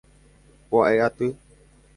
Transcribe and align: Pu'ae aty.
Pu'ae 0.69 0.97
aty. 1.07 1.31